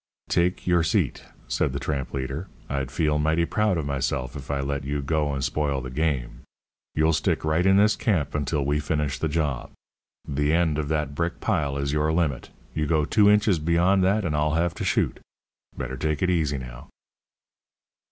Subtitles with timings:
[0.29, 2.47] "Take your seat," said the tramp leader.
[2.67, 6.41] "I'd feel mighty proud of myself if I let you go and spoil the game.
[6.95, 9.69] You'll stick right in this camp until we finish the job.
[10.27, 12.49] The end of that brick pile is your limit.
[12.73, 15.19] You go two inches beyond that, and I'll have to shoot.
[15.77, 16.87] Better take it easy, now."